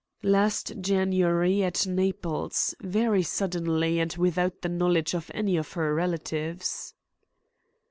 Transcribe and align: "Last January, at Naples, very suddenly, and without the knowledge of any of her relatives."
"Last 0.23 0.79
January, 0.81 1.61
at 1.63 1.85
Naples, 1.85 2.73
very 2.81 3.21
suddenly, 3.21 3.99
and 3.99 4.11
without 4.15 4.61
the 4.63 4.69
knowledge 4.69 5.13
of 5.13 5.29
any 5.31 5.57
of 5.57 5.73
her 5.73 5.93
relatives." 5.93 6.95